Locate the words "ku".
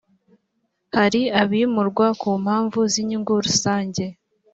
2.19-2.29